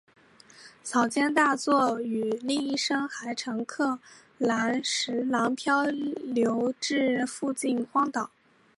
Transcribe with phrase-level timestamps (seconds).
[0.81, 3.99] 草间大作与另一生还乘客
[4.39, 8.31] 岚十郎漂流至附近荒岛。